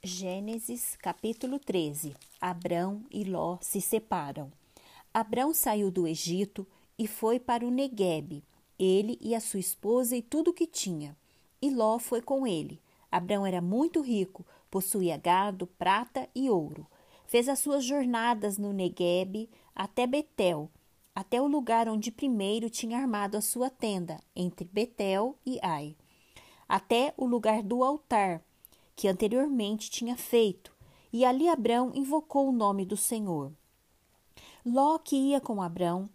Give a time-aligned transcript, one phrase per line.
[0.00, 4.48] Gênesis capítulo 13 Abrão e Ló se separam.
[5.12, 6.64] Abrão saiu do Egito
[6.96, 8.44] e foi para o Neguebe,
[8.78, 11.16] ele e a sua esposa e tudo o que tinha.
[11.60, 12.80] E Ló foi com ele.
[13.10, 16.86] Abrão era muito rico, possuía gado, prata e ouro.
[17.26, 20.70] Fez as suas jornadas no Neguebe até Betel,
[21.12, 25.96] até o lugar onde primeiro tinha armado a sua tenda, entre Betel e Ai,
[26.68, 28.44] até o lugar do altar
[28.98, 30.74] que anteriormente tinha feito,
[31.12, 33.52] e ali Abrão invocou o nome do Senhor.
[34.66, 36.10] Ló, que ia com Abrão,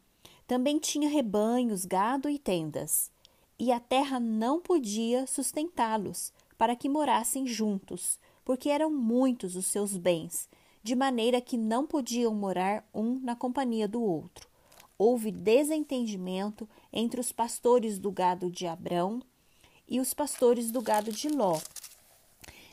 [0.45, 3.09] também tinha rebanhos, gado e tendas,
[3.57, 9.95] e a terra não podia sustentá-los para que morassem juntos, porque eram muitos os seus
[9.95, 10.49] bens,
[10.84, 14.49] de maneira que não podiam morar um na companhia do outro.
[14.98, 19.21] Houve desentendimento entre os pastores do gado de Abrão
[19.88, 21.62] e os pastores do gado de Ló,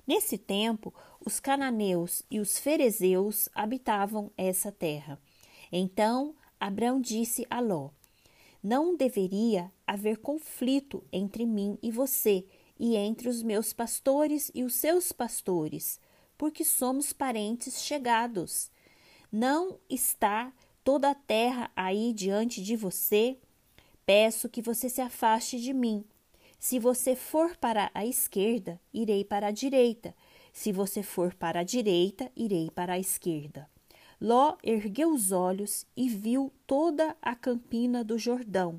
[0.07, 0.93] Nesse tempo,
[1.25, 5.20] os cananeus e os ferezeus habitavam essa terra.
[5.70, 7.91] Então Abrão disse a Ló:
[8.62, 12.45] Não deveria haver conflito entre mim e você,
[12.79, 16.01] e entre os meus pastores e os seus pastores,
[16.37, 18.70] porque somos parentes chegados.
[19.31, 23.39] Não está toda a terra aí diante de você?
[24.05, 26.05] Peço que você se afaste de mim
[26.61, 30.14] se você for para a esquerda, irei para a direita.
[30.53, 33.67] Se você for para a direita, irei para a esquerda.
[34.20, 38.78] Ló ergueu os olhos e viu toda a campina do Jordão,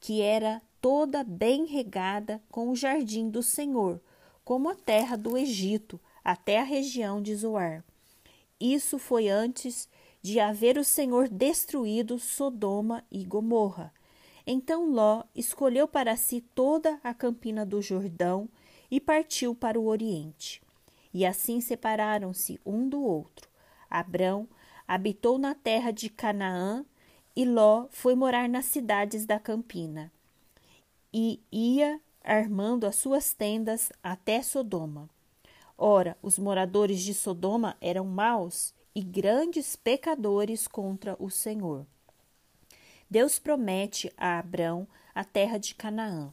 [0.00, 4.00] que era toda bem regada com o jardim do Senhor,
[4.44, 7.84] como a terra do Egito, até a região de Zoar.
[8.58, 9.88] Isso foi antes
[10.20, 13.94] de haver o Senhor destruído Sodoma e Gomorra.
[14.46, 18.48] Então Ló escolheu para si toda a campina do Jordão
[18.90, 20.60] e partiu para o Oriente.
[21.14, 23.48] E assim separaram-se um do outro.
[23.88, 24.48] Abrão
[24.86, 26.84] habitou na terra de Canaã
[27.36, 30.12] e Ló foi morar nas cidades da campina.
[31.12, 35.08] E ia armando as suas tendas até Sodoma.
[35.76, 41.86] Ora, os moradores de Sodoma eram maus e grandes pecadores contra o Senhor.
[43.12, 46.32] Deus promete a Abrão a terra de Canaã.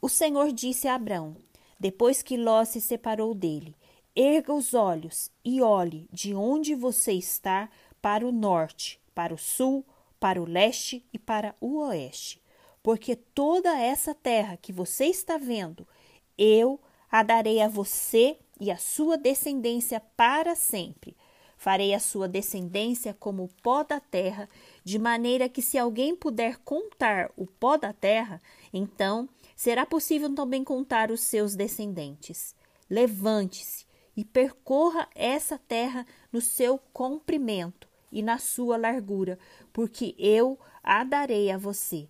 [0.00, 1.36] O Senhor disse a Abrão,
[1.80, 3.74] depois que Ló se separou dele:
[4.14, 7.68] Erga os olhos e olhe de onde você está
[8.00, 9.84] para o norte, para o sul,
[10.20, 12.40] para o leste e para o oeste.
[12.84, 15.84] Porque toda essa terra que você está vendo,
[16.38, 16.80] eu
[17.10, 21.15] a darei a você e a sua descendência para sempre
[21.56, 24.48] Farei a sua descendência como o pó da terra,
[24.84, 28.40] de maneira que, se alguém puder contar o pó da terra,
[28.72, 32.54] então será possível também contar os seus descendentes.
[32.88, 33.86] Levante-se
[34.16, 39.38] e percorra essa terra no seu comprimento e na sua largura,
[39.72, 42.08] porque eu a darei a você.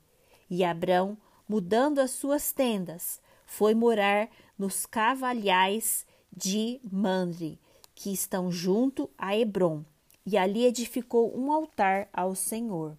[0.51, 1.17] E Abrão,
[1.49, 4.29] mudando as suas tendas, foi morar
[4.59, 7.59] nos cavalhais de Mandre,
[7.97, 9.83] que estão junto a Hebron,
[10.25, 12.97] e ali edificou um altar ao Senhor.